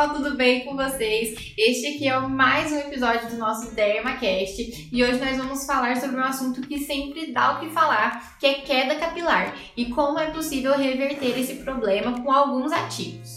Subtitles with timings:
[0.00, 1.52] pessoal, tudo bem com vocês?
[1.58, 6.16] Este aqui é mais um episódio do nosso DermaCast e hoje nós vamos falar sobre
[6.16, 10.30] um assunto que sempre dá o que falar, que é queda capilar e como é
[10.30, 13.36] possível reverter esse problema com alguns ativos.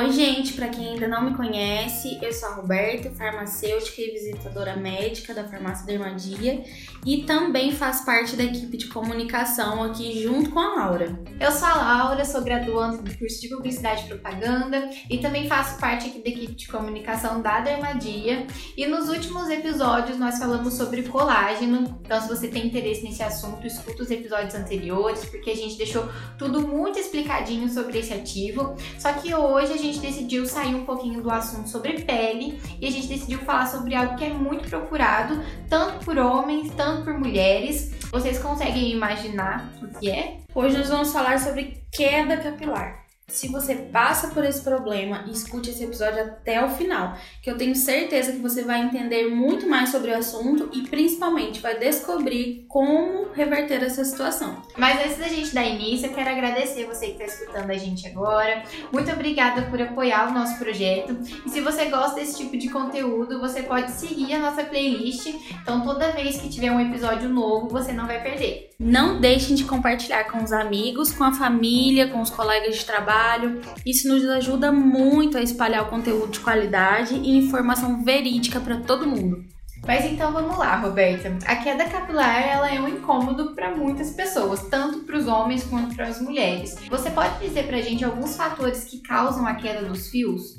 [0.00, 4.74] Oi, gente, para quem ainda não me conhece, eu sou a Roberta, farmacêutica e visitadora
[4.74, 6.64] médica da Farmácia Dermadia
[7.04, 11.20] e também faço parte da equipe de comunicação aqui junto com a Laura.
[11.38, 15.78] Eu sou a Laura, sou graduanda do curso de Publicidade e Propaganda e também faço
[15.78, 18.46] parte aqui da equipe de comunicação da Dermadia.
[18.74, 23.66] E nos últimos episódios nós falamos sobre colágeno, então se você tem interesse nesse assunto,
[23.66, 28.74] escuta os episódios anteriores, porque a gente deixou tudo muito explicadinho sobre esse ativo.
[28.98, 32.90] Só que hoje a gente decidiu sair um pouquinho do assunto sobre pele e a
[32.90, 37.92] gente decidiu falar sobre algo que é muito procurado, tanto por homens, tanto por mulheres.
[38.10, 40.38] Vocês conseguem imaginar o que é?
[40.54, 43.09] Hoje nós vamos falar sobre queda capilar.
[43.30, 47.76] Se você passa por esse problema, escute esse episódio até o final, que eu tenho
[47.76, 53.28] certeza que você vai entender muito mais sobre o assunto e principalmente vai descobrir como
[53.32, 54.60] reverter essa situação.
[54.76, 58.06] Mas antes da gente dar início, eu quero agradecer você que está escutando a gente
[58.08, 58.64] agora.
[58.92, 61.16] Muito obrigada por apoiar o nosso projeto.
[61.46, 65.26] E se você gosta desse tipo de conteúdo, você pode seguir a nossa playlist.
[65.62, 68.70] Então toda vez que tiver um episódio novo, você não vai perder.
[68.78, 73.19] Não deixem de compartilhar com os amigos, com a família, com os colegas de trabalho
[73.20, 73.60] trabalho.
[73.84, 79.06] Isso nos ajuda muito a espalhar o conteúdo de qualidade e informação verídica para todo
[79.06, 79.44] mundo.
[79.86, 81.38] Mas então vamos lá, Roberta.
[81.46, 85.96] A queda capilar ela é um incômodo para muitas pessoas, tanto para os homens quanto
[85.96, 86.76] para as mulheres.
[86.88, 90.58] Você pode dizer para a gente alguns fatores que causam a queda dos fios?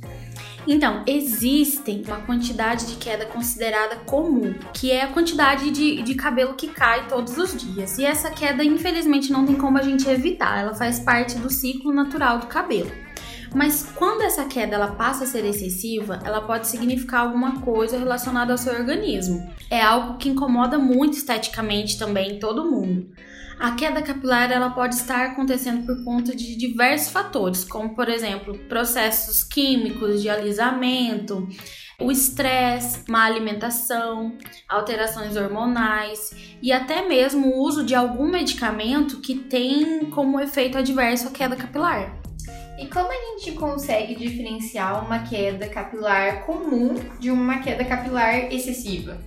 [0.68, 6.54] Então, existem uma quantidade de queda considerada comum, que é a quantidade de, de cabelo
[6.54, 7.98] que cai todos os dias.
[7.98, 11.92] E essa queda, infelizmente, não tem como a gente evitar, ela faz parte do ciclo
[11.92, 12.92] natural do cabelo.
[13.54, 18.54] Mas quando essa queda ela passa a ser excessiva, ela pode significar alguma coisa relacionada
[18.54, 19.52] ao seu organismo.
[19.70, 23.10] É algo que incomoda muito esteticamente também todo mundo.
[23.62, 28.58] A queda capilar ela pode estar acontecendo por conta de diversos fatores, como por exemplo,
[28.68, 31.48] processos químicos de alisamento,
[32.00, 34.36] o estresse, má alimentação,
[34.68, 41.28] alterações hormonais e até mesmo o uso de algum medicamento que tem como efeito adverso
[41.28, 42.20] a queda capilar.
[42.80, 49.20] E como a gente consegue diferenciar uma queda capilar comum de uma queda capilar excessiva?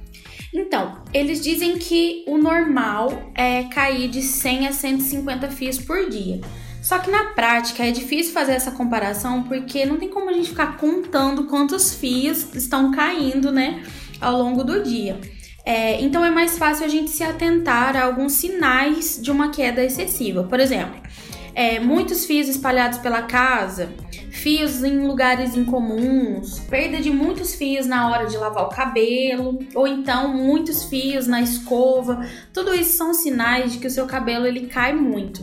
[0.55, 6.41] Então, eles dizem que o normal é cair de 100 a 150 fios por dia.
[6.81, 10.51] Só que na prática é difícil fazer essa comparação porque não tem como a gente
[10.51, 13.83] ficar contando quantos fios estão caindo, né,
[14.21, 15.19] ao longo do dia.
[15.67, 19.83] É, então é mais fácil a gente se atentar a alguns sinais de uma queda
[19.83, 20.45] excessiva.
[20.45, 21.01] Por exemplo,
[21.55, 23.93] é, muitos fios espalhados pela casa,
[24.31, 29.87] fios em lugares incomuns, perda de muitos fios na hora de lavar o cabelo, ou
[29.87, 32.27] então muitos fios na escova.
[32.53, 35.43] Tudo isso são sinais de que o seu cabelo ele cai muito.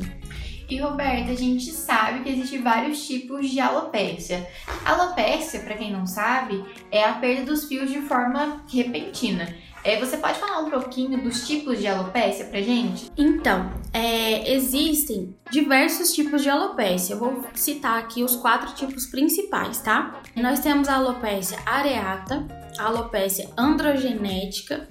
[0.70, 4.48] E Roberta, a gente sabe que existem vários tipos de alopécia.
[4.86, 9.54] Alopécia, para quem não sabe, é a perda dos fios de forma repentina.
[9.84, 13.12] É, você pode falar um pouquinho dos tipos de alopécia pra gente?
[13.18, 17.14] Então, é, existem diversos tipos de alopécia.
[17.14, 20.22] Eu vou citar aqui os quatro tipos principais, tá?
[20.36, 22.46] Nós temos a alopécia areata,
[22.78, 24.88] a alopécia androgenética,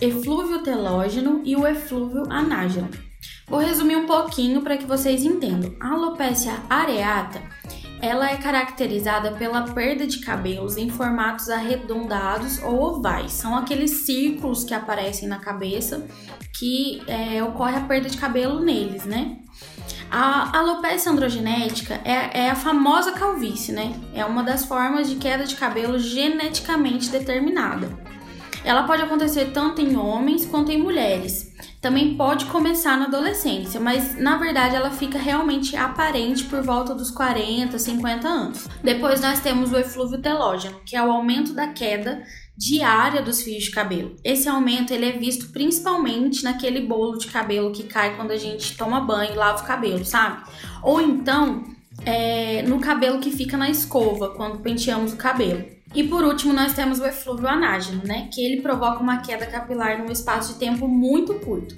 [0.00, 2.88] eflúvio telógeno e o eflúvio anágeno.
[3.46, 5.74] Vou resumir um pouquinho para que vocês entendam.
[5.80, 7.42] A alopécia areata
[8.00, 13.32] ela é caracterizada pela perda de cabelos em formatos arredondados ou ovais.
[13.32, 16.06] São aqueles círculos que aparecem na cabeça
[16.58, 19.38] que é, ocorre a perda de cabelo neles, né?
[20.10, 23.94] A alopecia androgenética é, é, a famosa calvície, né?
[24.14, 27.88] É uma das formas de queda de cabelo geneticamente determinada.
[28.64, 31.49] Ela pode acontecer tanto em homens quanto em mulheres
[31.80, 37.10] também pode começar na adolescência, mas na verdade ela fica realmente aparente por volta dos
[37.10, 38.68] 40, 50 anos.
[38.82, 42.22] Depois nós temos o eflúvio telógeno, que é o aumento da queda
[42.56, 44.16] diária dos fios de cabelo.
[44.22, 48.76] Esse aumento ele é visto principalmente naquele bolo de cabelo que cai quando a gente
[48.76, 50.42] toma banho e lava o cabelo, sabe?
[50.82, 51.64] Ou então
[52.04, 55.64] é, no cabelo que fica na escova quando penteamos o cabelo.
[55.94, 58.28] E por último, nós temos o eflúvio anágeno, né?
[58.32, 61.74] Que ele provoca uma queda capilar num espaço de tempo muito curto.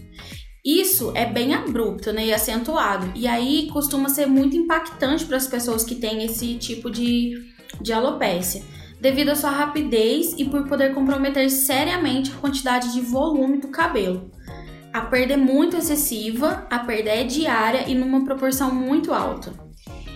[0.65, 5.49] Isso é bem abrupto né, e acentuado, e aí costuma ser muito impactante para as
[5.49, 7.35] pessoas que têm esse tipo de,
[7.81, 8.63] de alopécia,
[9.01, 14.31] devido à sua rapidez e por poder comprometer seriamente a quantidade de volume do cabelo.
[14.93, 19.62] A perda é muito excessiva, a perda é diária e numa proporção muito alta.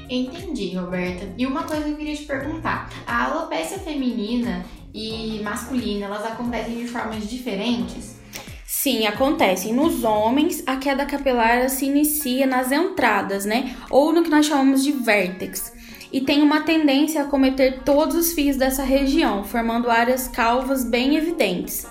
[0.08, 1.32] Entendi, Roberta.
[1.36, 4.64] E uma coisa que eu queria te perguntar: a alopecia feminina
[4.94, 8.16] e masculina, elas acontecem de formas diferentes?
[8.64, 9.72] Sim, acontecem.
[9.72, 13.76] Nos homens, a queda capilar se inicia nas entradas, né?
[13.90, 15.72] Ou no que nós chamamos de vértex.
[16.12, 21.16] E tem uma tendência a cometer todos os fios dessa região, formando áreas calvas bem
[21.16, 21.86] evidentes.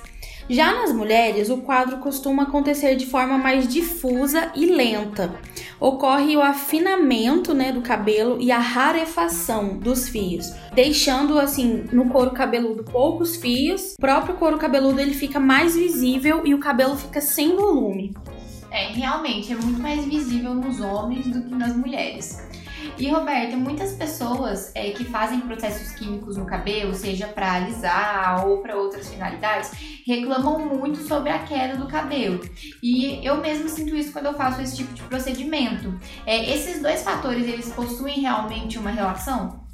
[0.48, 5.34] Já nas mulheres, o quadro costuma acontecer de forma mais difusa e lenta.
[5.80, 12.30] Ocorre o afinamento né, do cabelo e a rarefação dos fios, deixando assim no couro
[12.30, 13.94] cabeludo poucos fios.
[13.94, 18.14] O próprio couro cabeludo ele fica mais visível e o cabelo fica sem volume.
[18.76, 22.46] É, realmente é muito mais visível nos homens do que nas mulheres.
[22.98, 28.58] E Roberta, muitas pessoas é, que fazem processos químicos no cabelo, seja para alisar ou
[28.62, 29.72] para outras finalidades,
[30.06, 32.42] reclamam muito sobre a queda do cabelo.
[32.84, 35.98] E eu mesmo sinto isso quando eu faço esse tipo de procedimento.
[36.26, 39.65] É, esses dois fatores, eles possuem realmente uma relação?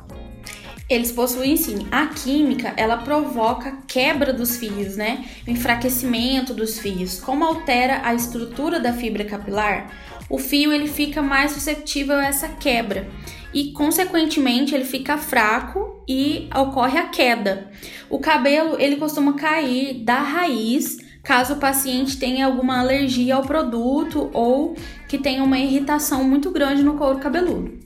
[0.91, 1.87] Eles possuem sim.
[1.89, 5.23] A química, ela provoca quebra dos fios, né?
[5.47, 7.17] O enfraquecimento dos fios.
[7.17, 9.89] Como altera a estrutura da fibra capilar,
[10.29, 13.07] o fio ele fica mais suscetível a essa quebra
[13.53, 17.71] e, consequentemente, ele fica fraco e ocorre a queda.
[18.09, 24.29] O cabelo ele costuma cair da raiz caso o paciente tenha alguma alergia ao produto
[24.33, 24.75] ou
[25.07, 27.79] que tenha uma irritação muito grande no couro cabeludo.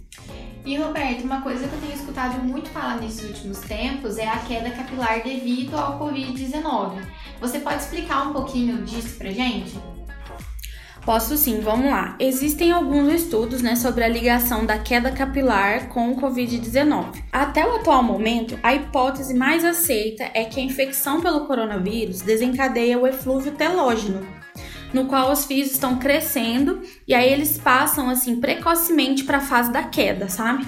[0.66, 4.38] E Roberto, uma coisa que eu tenho escutado muito falar nesses últimos tempos é a
[4.38, 7.04] queda capilar devido ao Covid-19.
[7.40, 9.78] Você pode explicar um pouquinho disso pra gente?
[11.06, 12.18] Posso sim, vamos lá.
[12.20, 17.22] Existem alguns estudos né, sobre a ligação da queda capilar com o Covid-19.
[17.32, 22.98] Até o atual momento, a hipótese mais aceita é que a infecção pelo coronavírus desencadeia
[22.98, 24.26] o eflúvio telógeno,
[24.96, 29.70] no qual os fios estão crescendo e aí eles passam assim precocemente para a fase
[29.70, 30.66] da queda, sabe?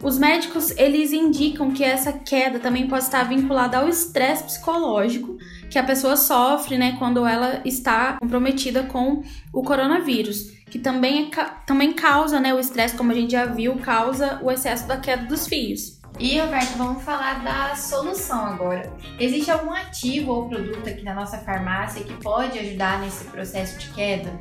[0.00, 5.36] Os médicos eles indicam que essa queda também pode estar vinculada ao estresse psicológico
[5.68, 11.44] que a pessoa sofre, né, quando ela está comprometida com o coronavírus, que também, é,
[11.66, 15.24] também causa, né, o estresse, como a gente já viu, causa o excesso da queda
[15.24, 15.95] dos fios.
[16.18, 18.90] E, Roberto, vamos falar da solução agora.
[19.20, 23.90] Existe algum ativo ou produto aqui na nossa farmácia que pode ajudar nesse processo de
[23.90, 24.40] queda?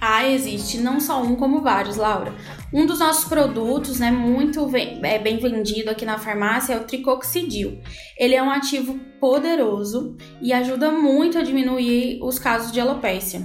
[0.00, 2.34] Ah, existe não só um, como vários, Laura.
[2.72, 7.80] Um dos nossos produtos, né, muito é, bem vendido aqui na farmácia é o tricoxidil.
[8.18, 13.40] Ele é um ativo poderoso e ajuda muito a diminuir os casos de alopecia.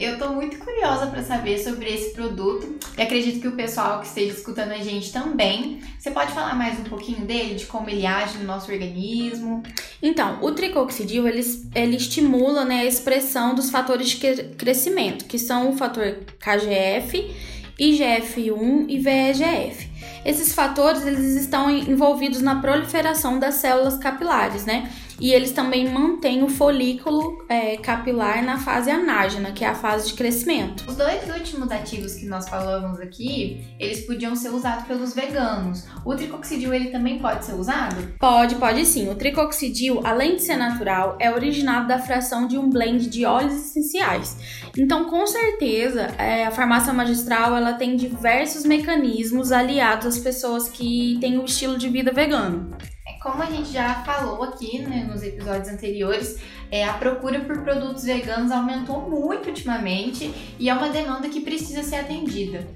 [0.00, 4.06] Eu tô muito curiosa para saber sobre esse produto e acredito que o pessoal que
[4.06, 5.82] esteja escutando a gente também.
[5.98, 9.62] Você pode falar mais um pouquinho dele, de como ele age no nosso organismo?
[10.02, 11.42] Então, o tricoxidil ele,
[11.74, 14.16] ele estimula né, a expressão dos fatores de
[14.56, 17.36] crescimento, que são o fator KGF,
[17.78, 19.90] IGF-1 e VEGF.
[20.24, 24.90] Esses fatores eles estão envolvidos na proliferação das células capilares, né?
[25.20, 30.08] E eles também mantêm o folículo é, capilar na fase anágena, que é a fase
[30.08, 30.84] de crescimento.
[30.88, 35.84] Os dois últimos ativos que nós falamos aqui, eles podiam ser usados pelos veganos.
[36.04, 38.14] O tricoxidil, ele também pode ser usado?
[38.18, 39.10] Pode, pode sim.
[39.10, 43.52] O tricoxidil, além de ser natural, é originado da fração de um blend de óleos
[43.52, 44.38] essenciais.
[44.78, 51.18] Então, com certeza, é, a farmácia magistral ela tem diversos mecanismos aliados às pessoas que
[51.20, 52.70] têm o estilo de vida vegano
[53.20, 56.38] como a gente já falou aqui né, nos episódios anteriores,
[56.70, 61.82] é, a procura por produtos veganos aumentou muito ultimamente e é uma demanda que precisa
[61.82, 62.66] ser atendida.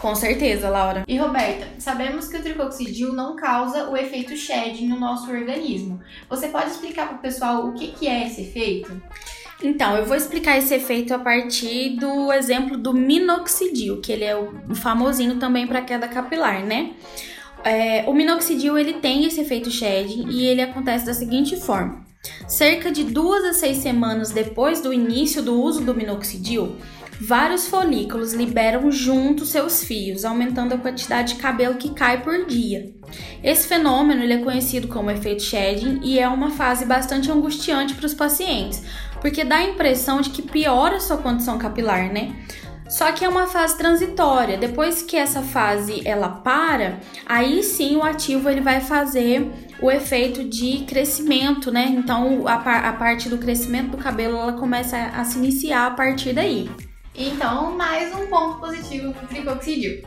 [0.00, 1.02] Com certeza, Laura.
[1.08, 6.00] E Roberta, sabemos que o tricoxidil não causa o efeito shedding no nosso organismo.
[6.28, 9.00] Você pode explicar para o pessoal o que, que é esse efeito?
[9.62, 14.36] Então, eu vou explicar esse efeito a partir do exemplo do minoxidil, que ele é
[14.36, 16.92] o famosinho também para queda capilar, né?
[17.64, 22.04] É, o minoxidil ele tem esse efeito shedding e ele acontece da seguinte forma:
[22.46, 26.76] cerca de duas a seis semanas depois do início do uso do minoxidil,
[27.18, 32.92] vários folículos liberam junto seus fios, aumentando a quantidade de cabelo que cai por dia.
[33.42, 38.06] Esse fenômeno ele é conhecido como efeito shedding e é uma fase bastante angustiante para
[38.06, 38.82] os pacientes,
[39.20, 42.36] porque dá a impressão de que piora a sua condição capilar, né?
[42.94, 44.56] Só que é uma fase transitória.
[44.56, 49.50] Depois que essa fase ela para, aí sim o ativo ele vai fazer
[49.82, 51.86] o efeito de crescimento, né?
[51.88, 55.90] Então a, a parte do crescimento do cabelo ela começa a, a se iniciar a
[55.90, 56.70] partir daí.
[57.16, 60.04] Então, mais um ponto positivo pro tricoxidil.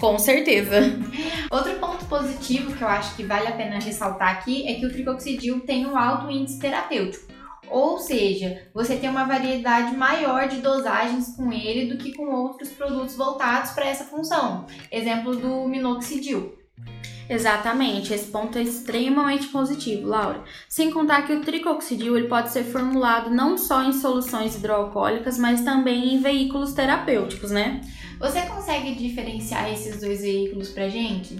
[0.00, 0.80] Com certeza.
[1.48, 4.90] Outro ponto positivo que eu acho que vale a pena ressaltar aqui é que o
[4.90, 7.39] tricoxidil tem um alto índice terapêutico.
[7.70, 12.70] Ou seja, você tem uma variedade maior de dosagens com ele do que com outros
[12.70, 14.66] produtos voltados para essa função.
[14.90, 16.58] Exemplo do minoxidil.
[17.28, 20.42] Exatamente, esse ponto é extremamente positivo, Laura.
[20.68, 25.60] Sem contar que o tricoxidil ele pode ser formulado não só em soluções hidroalcoólicas, mas
[25.60, 27.82] também em veículos terapêuticos, né?
[28.18, 31.38] Você consegue diferenciar esses dois veículos pra gente?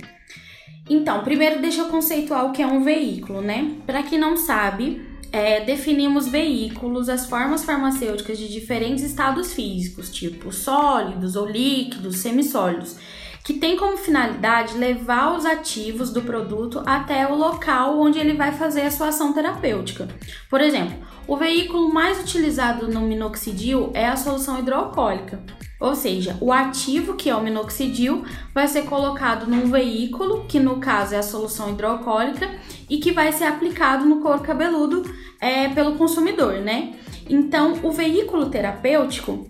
[0.89, 3.77] Então, primeiro deixa eu conceituar o que é um veículo, né?
[3.85, 10.53] Para quem não sabe, é, definimos veículos, as formas farmacêuticas de diferentes estados físicos, tipo
[10.53, 12.97] sólidos ou líquidos, semissólidos
[13.43, 18.53] que tem como finalidade levar os ativos do produto até o local onde ele vai
[18.53, 20.09] fazer a sua ação terapêutica.
[20.49, 25.43] Por exemplo, o veículo mais utilizado no minoxidil é a solução hidroalcoólica.
[25.81, 28.23] Ou seja, o ativo, que é o minoxidil,
[28.55, 32.51] vai ser colocado num veículo, que no caso é a solução hidroalcoólica,
[32.89, 35.03] e que vai ser aplicado no couro cabeludo
[35.41, 36.95] é, pelo consumidor, né?
[37.29, 39.49] Então, o veículo terapêutico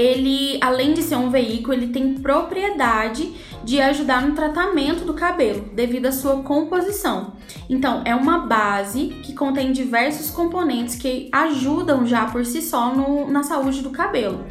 [0.00, 5.68] ele, além de ser um veículo, ele tem propriedade de ajudar no tratamento do cabelo,
[5.74, 7.34] devido à sua composição.
[7.68, 13.30] Então, é uma base que contém diversos componentes que ajudam já por si só no,
[13.30, 14.46] na saúde do cabelo.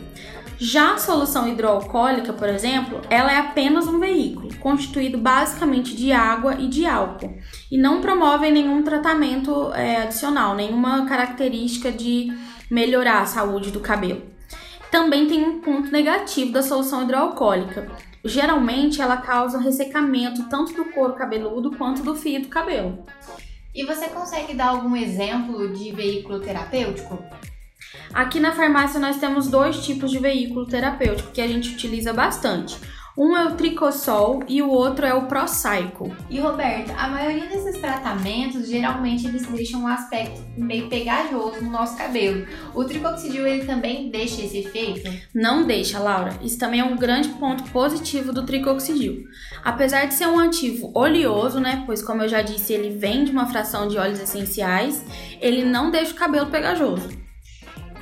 [0.59, 6.55] Já a solução hidroalcoólica, por exemplo, ela é apenas um veículo, constituído basicamente de água
[6.59, 7.37] e de álcool,
[7.71, 12.33] e não promove nenhum tratamento é, adicional, nenhuma característica de
[12.69, 14.21] melhorar a saúde do cabelo
[14.91, 17.89] também tem um ponto negativo da solução hidroalcoólica.
[18.25, 23.05] Geralmente ela causa um ressecamento tanto do couro cabeludo quanto do fio do cabelo.
[23.73, 27.19] E você consegue dar algum exemplo de veículo terapêutico?
[28.13, 32.77] Aqui na farmácia nós temos dois tipos de veículo terapêutico que a gente utiliza bastante.
[33.21, 36.15] Um é o Tricossol e o outro é o Procycle.
[36.29, 41.97] E Roberta, a maioria desses tratamentos geralmente eles deixam um aspecto meio pegajoso no nosso
[41.97, 42.47] cabelo.
[42.73, 45.11] O tricoxidil ele também deixa esse efeito?
[45.35, 46.33] Não deixa, Laura.
[46.41, 49.25] Isso também é um grande ponto positivo do tricoxidil.
[49.65, 53.31] Apesar de ser um ativo oleoso, né, pois como eu já disse, ele vem de
[53.31, 55.03] uma fração de óleos essenciais,
[55.41, 57.28] ele não deixa o cabelo pegajoso.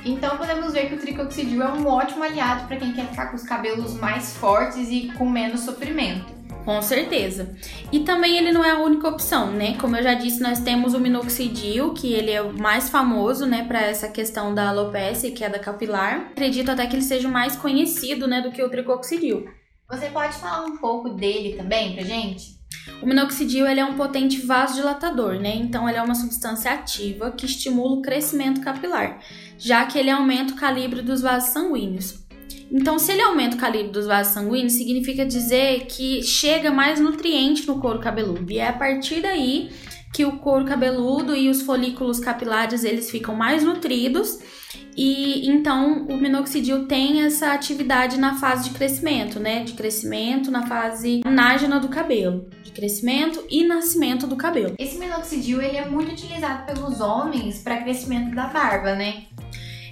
[0.04, 3.36] Então podemos ver que o tricoxidil é um ótimo aliado para quem quer ficar com
[3.36, 6.38] os cabelos mais fortes e com menos sofrimento.
[6.64, 7.56] Com certeza.
[7.90, 9.78] E também ele não é a única opção, né?
[9.78, 13.64] Como eu já disse, nós temos o minoxidil, que ele é o mais famoso, né,
[13.66, 16.28] para essa questão da alopecia, que é da capilar.
[16.32, 19.48] Acredito até que ele seja mais conhecido, né, do que o tricoxidil.
[19.88, 22.57] Você pode falar um pouco dele também pra gente?
[23.02, 25.54] O minoxidil ele é um potente vasodilatador, né?
[25.56, 29.20] Então ele é uma substância ativa que estimula o crescimento capilar,
[29.58, 32.26] já que ele aumenta o calibre dos vasos sanguíneos.
[32.70, 37.66] Então, se ele aumenta o calibre dos vasos sanguíneos, significa dizer que chega mais nutriente
[37.66, 38.52] no couro cabeludo.
[38.52, 39.70] E é a partir daí
[40.12, 44.38] que o couro cabeludo e os folículos capilares eles ficam mais nutridos
[44.96, 49.62] e então o minoxidil tem essa atividade na fase de crescimento, né?
[49.62, 54.74] De crescimento na fase nágena do cabelo, de crescimento e nascimento do cabelo.
[54.78, 59.26] Esse minoxidil ele é muito utilizado pelos homens para crescimento da barba, né?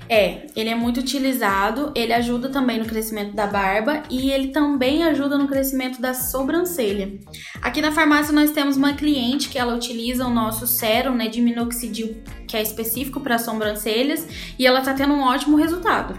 [0.09, 5.03] É, ele é muito utilizado, ele ajuda também no crescimento da barba e ele também
[5.03, 7.19] ajuda no crescimento da sobrancelha.
[7.61, 11.41] Aqui na farmácia nós temos uma cliente que ela utiliza o nosso sérum né, de
[11.41, 12.23] minoxidil,
[12.57, 14.27] que é específico para sobrancelhas,
[14.59, 16.17] e ela tá tendo um ótimo resultado.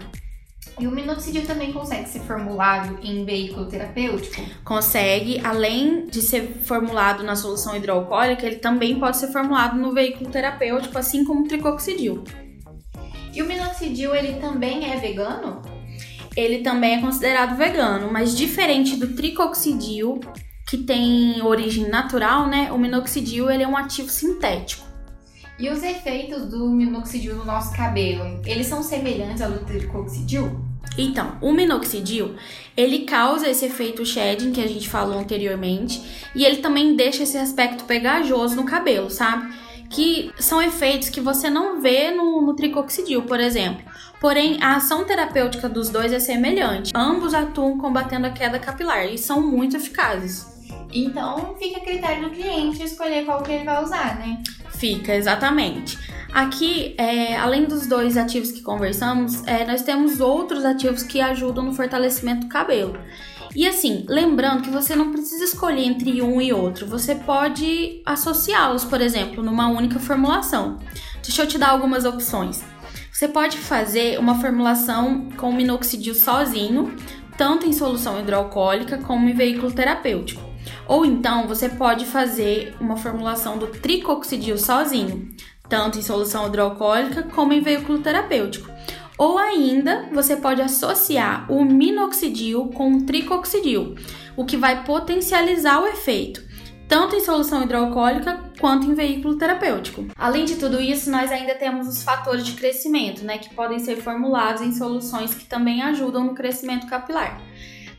[0.78, 4.40] E o minoxidil também consegue ser formulado em veículo terapêutico?
[4.64, 10.30] Consegue, além de ser formulado na solução hidroalcoólica, ele também pode ser formulado no veículo
[10.30, 12.22] terapêutico, assim como o tricoxidil.
[13.34, 15.60] E o minoxidil, ele também é vegano?
[16.36, 20.20] Ele também é considerado vegano, mas diferente do tricoxidil,
[20.68, 22.70] que tem origem natural, né?
[22.70, 24.87] O minoxidil, ele é um ativo sintético.
[25.58, 30.60] E os efeitos do minoxidil no nosso cabelo, eles são semelhantes ao do tricoxidil?
[30.96, 32.36] Então, o minoxidil,
[32.76, 36.00] ele causa esse efeito shedding que a gente falou anteriormente,
[36.34, 39.52] e ele também deixa esse aspecto pegajoso no cabelo, sabe?
[39.90, 43.82] que são efeitos que você não vê no, no tricoxidil, por exemplo.
[44.20, 46.92] Porém, a ação terapêutica dos dois é semelhante.
[46.94, 50.46] Ambos atuam combatendo a queda capilar e são muito eficazes.
[50.92, 54.42] Então, fica a critério do cliente escolher qual que ele vai usar, né?
[54.78, 55.98] Fica, exatamente.
[56.32, 61.64] Aqui, é, além dos dois ativos que conversamos, é, nós temos outros ativos que ajudam
[61.64, 62.98] no fortalecimento do cabelo.
[63.56, 68.84] E assim, lembrando que você não precisa escolher entre um e outro, você pode associá-los,
[68.84, 70.78] por exemplo, numa única formulação.
[71.22, 72.62] Deixa eu te dar algumas opções.
[73.10, 76.94] Você pode fazer uma formulação com minoxidil sozinho,
[77.36, 80.47] tanto em solução hidroalcoólica como em veículo terapêutico.
[80.88, 85.28] Ou então você pode fazer uma formulação do tricoxidil sozinho,
[85.68, 88.70] tanto em solução hidroalcoólica como em veículo terapêutico.
[89.18, 93.96] Ou ainda, você pode associar o minoxidil com o tricoxidil,
[94.36, 96.42] o que vai potencializar o efeito,
[96.88, 100.06] tanto em solução hidroalcoólica quanto em veículo terapêutico.
[100.16, 103.96] Além de tudo isso, nós ainda temos os fatores de crescimento, né, que podem ser
[103.96, 107.42] formulados em soluções que também ajudam no crescimento capilar.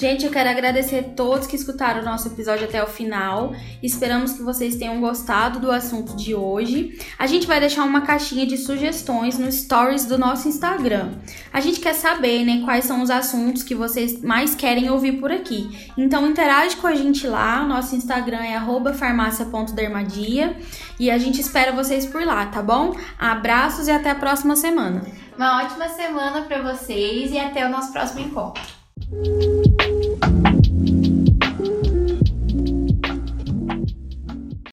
[0.03, 3.55] Gente, eu quero agradecer a todos que escutaram o nosso episódio até o final.
[3.81, 6.99] Esperamos que vocês tenham gostado do assunto de hoje.
[7.17, 11.13] A gente vai deixar uma caixinha de sugestões no stories do nosso Instagram.
[11.53, 15.31] A gente quer saber, né, quais são os assuntos que vocês mais querem ouvir por
[15.31, 15.89] aqui.
[15.97, 17.65] Então interage com a gente lá.
[17.65, 18.61] Nosso Instagram é
[18.95, 20.57] farmácia.dermadia
[20.99, 22.97] e a gente espera vocês por lá, tá bom?
[23.17, 25.07] Abraços e até a próxima semana.
[25.37, 28.63] Uma ótima semana para vocês e até o nosso próximo encontro.